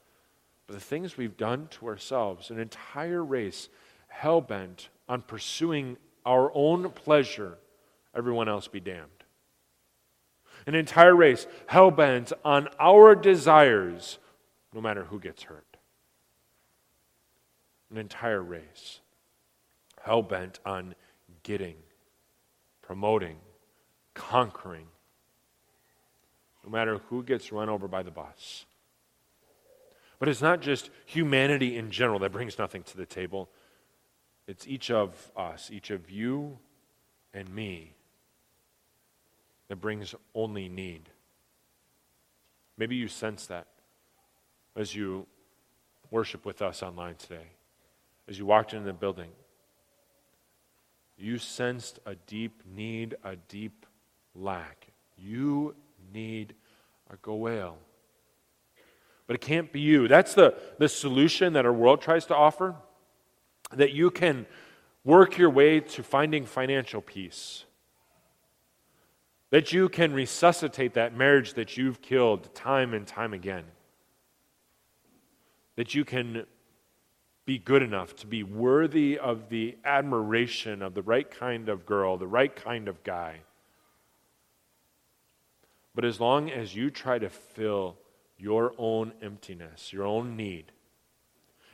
but 0.65 0.73
the 0.73 0.79
things 0.79 1.17
we've 1.17 1.37
done 1.37 1.67
to 1.69 1.85
ourselves, 1.85 2.49
an 2.49 2.59
entire 2.59 3.23
race 3.23 3.69
hell 4.07 4.41
bent 4.41 4.89
on 5.07 5.21
pursuing 5.21 5.97
our 6.25 6.51
own 6.55 6.89
pleasure, 6.89 7.59
everyone 8.15 8.49
else 8.49 8.67
be 8.67 8.79
damned. 8.79 9.20
An 10.67 10.75
entire 10.75 11.15
race 11.15 11.47
hell 11.67 11.91
bent 11.91 12.31
on 12.45 12.67
our 12.79 13.15
desires, 13.15 14.19
no 14.73 14.81
matter 14.81 15.05
who 15.05 15.19
gets 15.19 15.43
hurt. 15.43 15.77
An 17.89 17.97
entire 17.97 18.41
race 18.41 18.99
hell 20.03 20.21
bent 20.21 20.59
on 20.65 20.95
getting, 21.43 21.75
promoting, 22.81 23.37
conquering, 24.13 24.87
no 26.63 26.69
matter 26.69 26.99
who 27.09 27.23
gets 27.23 27.51
run 27.51 27.69
over 27.69 27.87
by 27.87 28.03
the 28.03 28.11
bus. 28.11 28.65
But 30.19 30.29
it's 30.29 30.41
not 30.41 30.61
just 30.61 30.89
humanity 31.05 31.77
in 31.77 31.89
general 31.89 32.19
that 32.19 32.31
brings 32.31 32.59
nothing 32.59 32.83
to 32.83 32.97
the 32.97 33.05
table, 33.05 33.49
it's 34.47 34.67
each 34.67 34.91
of 34.91 35.31
us, 35.35 35.69
each 35.71 35.89
of 35.91 36.09
you 36.11 36.59
and 37.33 37.49
me, 37.53 37.95
that 39.71 39.77
brings 39.77 40.13
only 40.35 40.67
need. 40.67 41.07
Maybe 42.77 42.97
you 42.97 43.07
sense 43.07 43.47
that 43.47 43.67
as 44.75 44.93
you 44.93 45.27
worship 46.09 46.45
with 46.45 46.61
us 46.61 46.83
online 46.83 47.15
today, 47.15 47.47
as 48.27 48.37
you 48.37 48.45
walked 48.45 48.73
into 48.73 48.87
the 48.87 48.91
building. 48.91 49.29
You 51.17 51.37
sensed 51.37 51.99
a 52.05 52.15
deep 52.15 52.63
need, 52.75 53.15
a 53.23 53.37
deep 53.37 53.85
lack. 54.35 54.87
You 55.17 55.73
need 56.13 56.53
a 57.09 57.15
goel. 57.15 57.77
But 59.25 59.35
it 59.35 59.41
can't 59.41 59.71
be 59.71 59.79
you. 59.79 60.09
That's 60.09 60.33
the, 60.33 60.53
the 60.79 60.89
solution 60.89 61.53
that 61.53 61.65
our 61.65 61.71
world 61.71 62.01
tries 62.01 62.25
to 62.25 62.35
offer 62.35 62.75
that 63.71 63.93
you 63.93 64.11
can 64.11 64.47
work 65.05 65.37
your 65.37 65.49
way 65.49 65.79
to 65.79 66.03
finding 66.03 66.45
financial 66.45 66.99
peace. 66.99 67.63
That 69.51 69.71
you 69.71 69.89
can 69.89 70.13
resuscitate 70.13 70.93
that 70.95 71.15
marriage 71.15 71.53
that 71.53 71.77
you've 71.77 72.01
killed 72.01 72.53
time 72.55 72.93
and 72.93 73.05
time 73.05 73.33
again. 73.33 73.65
That 75.75 75.93
you 75.93 76.03
can 76.03 76.45
be 77.45 77.57
good 77.57 77.83
enough 77.83 78.15
to 78.15 78.27
be 78.27 78.43
worthy 78.43 79.19
of 79.19 79.49
the 79.49 79.77
admiration 79.83 80.81
of 80.81 80.93
the 80.93 81.01
right 81.01 81.29
kind 81.29 81.69
of 81.69 81.85
girl, 81.85 82.17
the 82.17 82.27
right 82.27 82.55
kind 82.55 82.87
of 82.87 83.03
guy. 83.03 83.41
But 85.93 86.05
as 86.05 86.19
long 86.19 86.49
as 86.49 86.75
you 86.75 86.89
try 86.89 87.19
to 87.19 87.29
fill 87.29 87.97
your 88.37 88.73
own 88.77 89.11
emptiness, 89.21 89.91
your 89.91 90.05
own 90.05 90.37
need, 90.37 90.71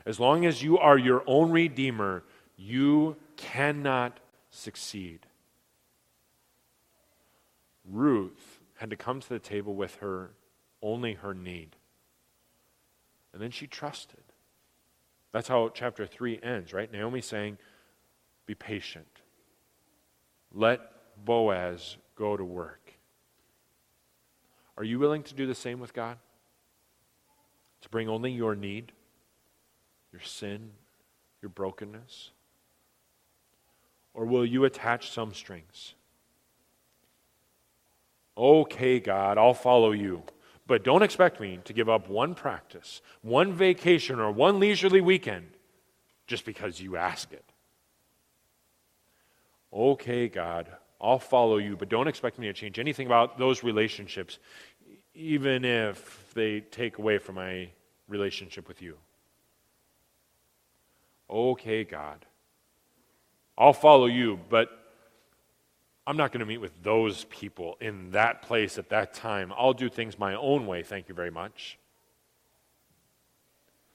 as 0.06 0.20
long 0.20 0.46
as 0.46 0.64
you 0.64 0.78
are 0.80 0.98
your 0.98 1.24
own 1.28 1.52
redeemer, 1.52 2.24
you 2.56 3.18
cannot 3.36 4.20
succeed. 4.50 5.20
Ruth 7.90 8.60
had 8.76 8.90
to 8.90 8.96
come 8.96 9.20
to 9.20 9.30
the 9.30 9.40
table 9.40 9.76
with 9.76 9.96
her 9.96 10.32
only 10.82 11.14
her 11.14 11.34
need. 11.34 11.76
And 13.34 13.42
then 13.42 13.52
she 13.52 13.68
trusted. 13.68 14.24
That's 15.32 15.48
how 15.48 15.70
chapter 15.70 16.06
3 16.06 16.40
ends, 16.42 16.74
right? 16.74 16.92
Naomi 16.92 17.22
saying, 17.22 17.58
Be 18.46 18.56
patient. 18.56 19.22
Let 20.54 20.82
Boaz 21.24 21.98
go 22.16 22.38
to 22.38 22.44
work. 22.44 22.94
Are 24.78 24.84
you 24.84 25.00
willing 25.00 25.24
to 25.24 25.34
do 25.34 25.48
the 25.48 25.56
same 25.56 25.80
with 25.80 25.94
God? 25.94 26.18
To 27.82 27.90
bring 27.90 28.10
only 28.10 28.32
your 28.32 28.56
need, 28.56 28.92
your 30.12 30.22
sin, 30.22 30.72
your 31.42 31.50
brokenness? 31.50 32.32
Or 34.14 34.26
will 34.26 34.46
you 34.46 34.66
attach 34.66 35.12
some 35.12 35.34
strings? 35.34 35.94
Okay, 38.38 39.00
God, 39.00 39.38
I'll 39.38 39.54
follow 39.54 39.92
you. 39.92 40.24
But 40.68 40.84
don't 40.84 41.02
expect 41.02 41.40
me 41.40 41.60
to 41.64 41.74
give 41.74 41.90
up 41.90 42.10
one 42.10 42.36
practice, 42.36 43.02
one 43.22 43.54
vacation, 43.54 44.20
or 44.20 44.32
one 44.32 44.60
leisurely 44.60 45.02
weekend 45.02 45.48
just 46.28 46.46
because 46.46 46.82
you 46.82 46.98
ask 46.98 47.32
it. 47.32 47.46
Okay, 49.74 50.28
God, 50.28 50.68
I'll 51.00 51.20
follow 51.20 51.58
you, 51.58 51.78
but 51.78 51.90
don't 51.90 52.08
expect 52.08 52.38
me 52.38 52.48
to 52.48 52.54
change 52.54 52.80
anything 52.80 53.08
about 53.08 53.38
those 53.38 53.64
relationships, 53.64 54.40
even 55.14 55.64
if 55.64 56.34
they 56.34 56.60
take 56.60 56.98
away 56.98 57.18
from 57.18 57.36
my 57.36 57.70
relationship 58.08 58.68
with 58.68 58.82
you. 58.82 58.98
Okay, 61.30 61.84
God, 61.84 62.26
I'll 63.58 63.74
follow 63.74 64.06
you, 64.06 64.40
but 64.50 64.87
I'm 66.08 66.16
not 66.16 66.32
going 66.32 66.40
to 66.40 66.46
meet 66.46 66.60
with 66.60 66.72
those 66.84 67.26
people 67.26 67.76
in 67.82 68.12
that 68.12 68.42
place 68.42 68.78
at 68.78 68.88
that 68.90 69.14
time. 69.14 69.52
I'll 69.58 69.74
do 69.74 69.90
things 69.90 70.18
my 70.18 70.36
own 70.36 70.66
way, 70.66 70.82
thank 70.82 71.10
you 71.10 71.14
very 71.14 71.30
much. 71.30 71.78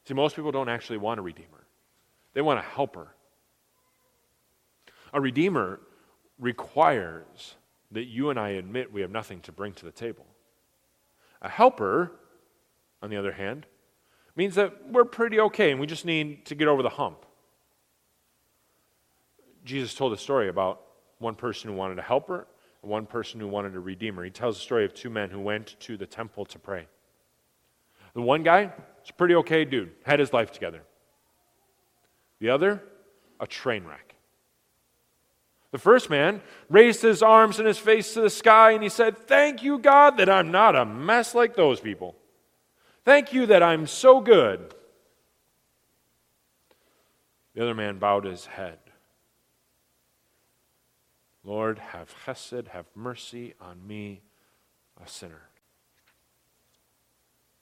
See, 0.04 0.12
most 0.12 0.37
people 0.37 0.52
don't 0.52 0.69
actually 0.69 0.99
want 0.99 1.19
a 1.19 1.23
redeemer, 1.23 1.64
they 2.35 2.42
want 2.42 2.59
a 2.59 2.62
helper. 2.62 3.09
A 5.14 5.21
redeemer 5.21 5.81
requires 6.38 7.54
that 7.90 8.04
you 8.04 8.31
and 8.31 8.38
I 8.38 8.50
admit 8.50 8.92
we 8.92 9.02
have 9.02 9.11
nothing 9.11 9.40
to 9.40 9.52
bring 9.52 9.73
to 9.75 9.85
the 9.85 9.92
table. 9.92 10.26
A 11.42 11.49
helper, 11.49 12.12
on 13.02 13.11
the 13.11 13.16
other 13.16 13.33
hand, 13.33 13.66
means 14.37 14.54
that 14.54 14.88
we're 14.90 15.04
pretty 15.04 15.38
okay 15.38 15.71
and 15.71 15.78
we 15.81 15.87
just 15.87 16.07
need 16.07 16.47
to 16.47 16.54
get 16.54 16.69
over 16.69 16.83
the 16.83 16.88
hump. 16.88 17.26
Jesus 19.64 19.95
told 19.95 20.12
a 20.12 20.16
story 20.16 20.49
about 20.49 20.81
one 21.23 21.35
person 21.35 21.71
who 21.71 21.76
wanted 21.76 21.99
a 21.99 22.02
helper, 22.02 22.47
and 22.83 22.91
one 22.91 23.07
person 23.07 23.41
who 23.41 23.49
wanted 23.49 23.75
a 23.75 23.81
redeemer. 23.81 24.25
He 24.25 24.31
tells 24.31 24.57
the 24.57 24.62
story 24.62 24.85
of 24.85 24.93
two 24.93 25.09
men 25.09 25.31
who 25.31 25.41
went 25.41 25.76
to 25.81 25.97
the 25.97 26.07
temple 26.07 26.45
to 26.47 26.59
pray. 26.59 26.87
The 28.14 28.21
one 28.21 28.43
guy, 28.43 28.64
is 28.64 29.11
a 29.11 29.12
pretty 29.14 29.35
okay 29.37 29.64
dude, 29.64 29.93
had 30.05 30.21
his 30.21 30.33
life 30.33 30.52
together. 30.52 30.83
The 32.40 32.51
other, 32.51 32.83
a 33.40 33.47
train 33.47 33.85
wreck. 33.85 34.14
The 35.70 35.79
first 35.79 36.11
man 36.11 36.42
raised 36.68 37.01
his 37.01 37.23
arms 37.23 37.59
and 37.59 37.66
his 37.66 37.79
face 37.79 38.12
to 38.12 38.20
the 38.20 38.29
sky 38.29 38.73
and 38.73 38.83
he 38.83 38.90
said, 38.90 39.16
Thank 39.16 39.62
you, 39.62 39.79
God, 39.79 40.18
that 40.18 40.29
I'm 40.29 40.51
not 40.51 40.77
a 40.77 40.85
mess 40.85 41.35
like 41.35 41.57
those 41.57 41.81
people. 41.81 42.14
Thank 43.07 43.33
you 43.33 43.47
that 43.47 43.62
I'm 43.62 43.87
so 43.87 44.20
good. 44.20 44.75
The 47.55 47.62
other 47.62 47.75
man 47.75 47.99
bowed 47.99 48.25
his 48.25 48.44
head 48.44 48.82
Lord, 51.44 51.78
have 51.78 52.14
chesed, 52.24 52.68
have 52.68 52.87
mercy 52.94 53.55
on 53.61 53.87
me, 53.87 54.22
a 55.02 55.09
sinner. 55.09 55.48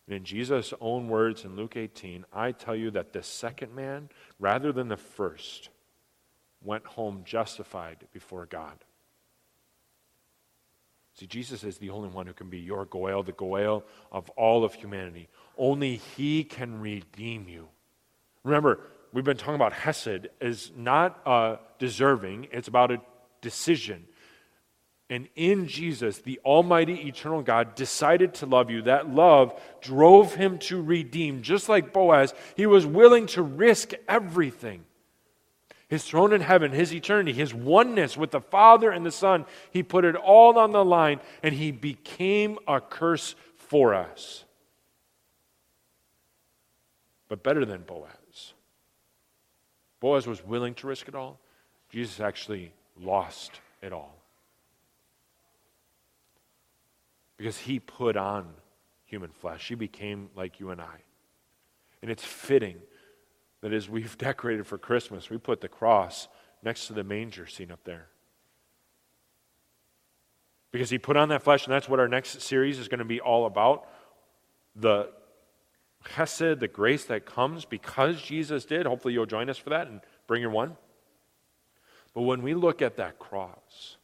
And 0.07 0.17
in 0.17 0.25
Jesus' 0.25 0.75
own 0.81 1.09
words 1.09 1.45
in 1.45 1.57
Luke 1.57 1.77
18, 1.77 2.25
I 2.33 2.53
tell 2.53 2.75
you 2.75 2.91
that 2.91 3.13
the 3.13 3.23
second 3.23 3.75
man, 3.75 4.11
rather 4.39 4.73
than 4.73 4.89
the 4.89 4.97
first, 4.97 5.71
went 6.63 6.85
home 6.85 7.23
justified 7.25 8.07
before 8.13 8.47
God. 8.47 8.85
See, 11.15 11.27
Jesus 11.27 11.65
is 11.65 11.79
the 11.79 11.91
only 11.91 12.09
one 12.09 12.27
who 12.27 12.33
can 12.33 12.49
be 12.49 12.59
your 12.59 12.87
Goel, 12.87 13.23
the 13.23 13.33
Goel 13.33 13.85
of 14.11 14.31
all 14.31 14.65
of 14.65 14.75
humanity. 14.75 15.29
Only 15.57 15.97
He 15.97 16.45
can 16.45 16.81
redeem 16.81 17.49
you. 17.49 17.69
Remember, 18.43 18.81
we've 19.13 19.25
been 19.25 19.37
talking 19.37 19.55
about 19.55 19.73
Hesed 19.73 20.29
is 20.41 20.73
not 20.77 21.21
uh, 21.27 21.57
deserving, 21.79 22.49
it's 22.53 22.69
about 22.69 22.91
a 22.91 23.01
decision. 23.41 24.05
And 25.09 25.29
in 25.35 25.67
Jesus, 25.67 26.19
the 26.19 26.41
Almighty 26.45 27.09
Eternal 27.09 27.43
God 27.43 27.75
decided 27.75 28.35
to 28.35 28.47
love 28.47 28.71
you. 28.71 28.83
That 28.83 29.13
love 29.13 29.61
drove 29.81 30.35
him 30.35 30.59
to 30.61 30.81
redeem. 30.81 31.43
Just 31.43 31.69
like 31.69 31.93
Boaz, 31.93 32.33
he 32.57 32.67
was 32.67 32.87
willing 32.87 33.27
to 33.29 33.43
risk 33.43 33.93
everything 34.09 34.85
his 35.91 36.05
throne 36.05 36.33
in 36.33 36.41
heaven, 36.41 36.71
his 36.71 36.95
eternity, 36.95 37.33
his 37.33 37.53
oneness 37.53 38.17
with 38.17 38.31
the 38.31 38.41
Father 38.41 38.93
and 38.93 39.05
the 39.05 39.11
Son. 39.11 39.45
He 39.73 39.83
put 39.83 40.05
it 40.05 40.15
all 40.15 40.57
on 40.57 40.71
the 40.71 40.85
line 40.85 41.19
and 41.43 41.53
he 41.53 41.73
became 41.73 42.59
a 42.69 42.81
curse 42.81 43.35
for 43.57 43.93
us. 43.93 44.45
But 47.29 47.43
better 47.43 47.65
than 47.65 47.83
Boaz. 47.83 48.55
Boaz 49.99 50.29
was 50.29 50.45
willing 50.45 50.75
to 50.75 50.87
risk 50.87 51.09
it 51.09 51.17
all. 51.17 51.41
Jesus 51.91 52.21
actually 52.21 52.73
lost 53.01 53.61
it 53.83 53.93
all. 53.93 54.17
Because 57.37 57.59
he 57.59 57.81
put 57.81 58.17
on 58.17 58.47
human 59.05 59.31
flesh. 59.31 59.69
He 59.69 59.75
became 59.75 60.31
like 60.37 60.61
you 60.61 60.71
and 60.71 60.81
I. 60.81 61.03
And 62.03 62.11
it's 62.11 62.25
fitting 62.25 62.77
that 63.61 63.73
as 63.73 63.89
we've 63.89 64.17
decorated 64.19 64.67
for 64.67 64.79
Christmas, 64.79 65.31
we 65.31 65.39
put 65.39 65.61
the 65.61 65.69
cross 65.69 66.29
next 66.63 66.87
to 66.87 66.93
the 66.93 67.05
manger 67.05 67.47
scene 67.47 67.71
up 67.71 67.81
there. 67.85 68.07
Because 70.73 70.91
he 70.91 70.99
put 70.99 71.17
on 71.17 71.31
that 71.31 71.43
flesh, 71.43 71.67
and 71.67 71.75
that's 71.75 71.89
what 71.89 71.99
our 71.99 72.07
next 72.07 72.43
series 72.43 72.79
is 72.79 72.87
going 72.87 73.01
to 73.01 73.05
be 73.05 73.21
all 73.21 73.47
about. 73.47 73.89
The 74.77 75.11
chesed, 76.05 76.61
the 76.61 76.69
grace 76.69 77.05
that 77.07 77.27
comes 77.27 77.65
because 77.65 78.23
Jesus 78.23 78.65
did. 78.65 78.87
Hopefully, 78.87 79.13
you'll 79.13 79.27
join 79.27 79.51
us 79.51 79.59
for 79.59 79.71
that 79.71 79.89
and 79.89 80.01
bring 80.29 80.41
your 80.41 80.51
one. 80.51 80.77
But 82.15 82.23
when 82.23 82.43
we 82.43 82.55
look 82.55 82.83
at 82.83 82.97
that 82.97 83.19
cross, 83.19 83.97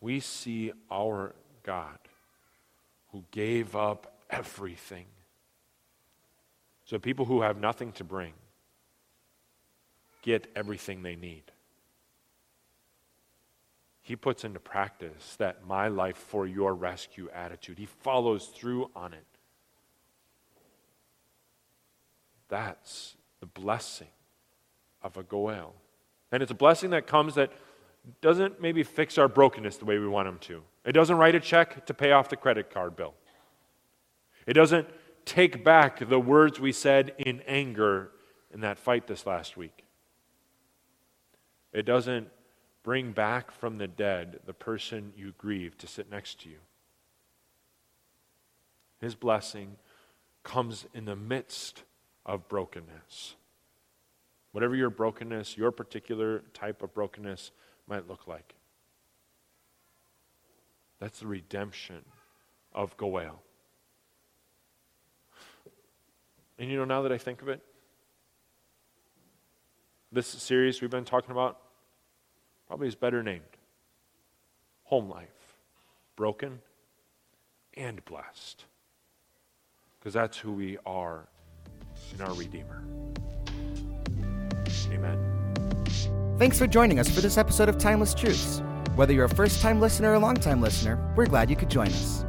we 0.00 0.20
see 0.20 0.72
our 0.90 1.34
God 1.62 1.98
who 3.12 3.24
gave 3.30 3.76
up 3.76 4.20
everything. 4.30 5.06
So 6.84 6.98
people 6.98 7.24
who 7.24 7.42
have 7.42 7.58
nothing 7.58 7.92
to 7.92 8.04
bring 8.04 8.32
get 10.22 10.46
everything 10.56 11.02
they 11.02 11.16
need. 11.16 11.42
He 14.00 14.16
puts 14.16 14.44
into 14.44 14.60
practice 14.60 15.36
that 15.36 15.66
my 15.66 15.88
life 15.88 16.16
for 16.16 16.46
your 16.46 16.74
rescue 16.74 17.28
attitude. 17.34 17.78
He 17.78 17.86
follows 17.86 18.46
through 18.46 18.90
on 18.96 19.14
it. 19.14 19.24
That's 22.48 23.16
the 23.40 23.46
blessing 23.46 24.08
of 25.02 25.16
a 25.16 25.22
Goel. 25.22 25.74
And 26.34 26.42
it's 26.42 26.50
a 26.50 26.56
blessing 26.56 26.90
that 26.90 27.06
comes 27.06 27.36
that 27.36 27.52
doesn't 28.20 28.60
maybe 28.60 28.82
fix 28.82 29.18
our 29.18 29.28
brokenness 29.28 29.76
the 29.76 29.84
way 29.84 29.98
we 30.00 30.08
want 30.08 30.26
them 30.26 30.38
to. 30.40 30.64
It 30.84 30.90
doesn't 30.90 31.16
write 31.16 31.36
a 31.36 31.40
check 31.40 31.86
to 31.86 31.94
pay 31.94 32.10
off 32.10 32.28
the 32.28 32.34
credit 32.36 32.70
card 32.70 32.96
bill. 32.96 33.14
It 34.44 34.54
doesn't 34.54 34.88
take 35.24 35.62
back 35.62 36.08
the 36.08 36.18
words 36.18 36.58
we 36.58 36.72
said 36.72 37.14
in 37.18 37.40
anger 37.46 38.10
in 38.52 38.62
that 38.62 38.80
fight 38.80 39.06
this 39.06 39.26
last 39.26 39.56
week. 39.56 39.84
It 41.72 41.86
doesn't 41.86 42.26
bring 42.82 43.12
back 43.12 43.52
from 43.52 43.78
the 43.78 43.86
dead 43.86 44.40
the 44.44 44.54
person 44.54 45.12
you 45.16 45.34
grieve 45.38 45.78
to 45.78 45.86
sit 45.86 46.10
next 46.10 46.40
to 46.40 46.48
you. 46.48 46.58
His 49.00 49.14
blessing 49.14 49.76
comes 50.42 50.84
in 50.94 51.04
the 51.04 51.14
midst 51.14 51.84
of 52.26 52.48
brokenness. 52.48 53.36
Whatever 54.54 54.76
your 54.76 54.88
brokenness, 54.88 55.58
your 55.58 55.72
particular 55.72 56.44
type 56.54 56.80
of 56.84 56.94
brokenness 56.94 57.50
might 57.88 58.06
look 58.06 58.28
like. 58.28 58.54
That's 61.00 61.18
the 61.18 61.26
redemption 61.26 62.04
of 62.72 62.96
Goel. 62.96 63.42
And 66.56 66.70
you 66.70 66.76
know, 66.76 66.84
now 66.84 67.02
that 67.02 67.10
I 67.10 67.18
think 67.18 67.42
of 67.42 67.48
it, 67.48 67.62
this 70.12 70.28
series 70.28 70.80
we've 70.80 70.88
been 70.88 71.04
talking 71.04 71.32
about 71.32 71.58
probably 72.68 72.86
is 72.86 72.94
better 72.94 73.24
named 73.24 73.42
Home 74.84 75.10
Life 75.10 75.56
Broken 76.14 76.60
and 77.76 78.04
Blessed. 78.04 78.66
Because 79.98 80.14
that's 80.14 80.38
who 80.38 80.52
we 80.52 80.78
are 80.86 81.26
in 82.14 82.20
our 82.20 82.34
Redeemer. 82.34 82.84
Amen. 84.92 85.18
Thanks 86.38 86.58
for 86.58 86.66
joining 86.66 86.98
us 86.98 87.08
for 87.08 87.20
this 87.20 87.38
episode 87.38 87.68
of 87.68 87.78
Timeless 87.78 88.14
Truths. 88.14 88.62
Whether 88.96 89.12
you're 89.12 89.24
a 89.24 89.28
first 89.34 89.60
time 89.60 89.80
listener 89.80 90.10
or 90.10 90.14
a 90.14 90.18
long 90.18 90.36
time 90.36 90.60
listener, 90.60 90.98
we're 91.16 91.26
glad 91.26 91.50
you 91.50 91.56
could 91.56 91.70
join 91.70 91.88
us. 91.88 92.24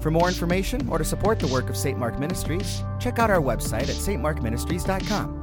For 0.00 0.10
more 0.10 0.28
information 0.28 0.88
or 0.88 0.98
to 0.98 1.04
support 1.04 1.38
the 1.38 1.48
work 1.48 1.68
of 1.68 1.76
St. 1.76 1.98
Mark 1.98 2.18
Ministries, 2.18 2.82
check 3.00 3.18
out 3.18 3.30
our 3.30 3.40
website 3.40 3.82
at 3.82 3.96
stmarkministries.com. 3.96 5.38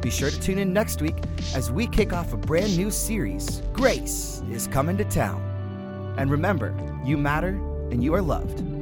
Be 0.00 0.10
sure 0.10 0.30
to 0.30 0.40
tune 0.40 0.58
in 0.58 0.72
next 0.72 1.00
week 1.00 1.16
as 1.54 1.72
we 1.72 1.86
kick 1.86 2.12
off 2.12 2.32
a 2.32 2.36
brand 2.36 2.76
new 2.76 2.90
series, 2.90 3.62
Grace 3.72 4.42
is 4.50 4.66
Coming 4.68 4.96
to 4.98 5.04
Town. 5.04 5.42
And 6.18 6.30
remember, 6.30 6.74
you 7.04 7.16
matter 7.16 7.58
and 7.90 8.04
you 8.04 8.14
are 8.14 8.22
loved. 8.22 8.75